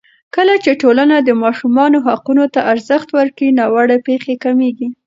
[0.35, 4.87] کله چې ټولنه د ماشومانو حقونو ته ارزښت ورکړي، ناوړه پېښې کمېږي.